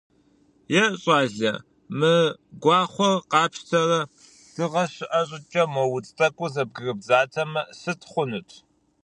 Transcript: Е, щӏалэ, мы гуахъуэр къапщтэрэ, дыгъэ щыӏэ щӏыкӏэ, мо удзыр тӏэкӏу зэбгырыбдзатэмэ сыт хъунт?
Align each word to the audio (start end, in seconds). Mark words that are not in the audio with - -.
Е, 0.81 0.83
щӏалэ, 1.01 1.51
мы 1.99 2.13
гуахъуэр 2.61 3.15
къапщтэрэ, 3.31 4.01
дыгъэ 4.55 4.83
щыӏэ 4.93 5.21
щӏыкӏэ, 5.27 5.63
мо 5.73 5.81
удзыр 5.95 6.15
тӏэкӏу 6.17 6.49
зэбгырыбдзатэмэ 6.53 7.61
сыт 7.79 8.01
хъунт? 8.09 8.49